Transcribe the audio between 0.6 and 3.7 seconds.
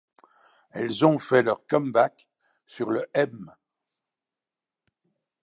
Elles ont fait leur comeback sur le M!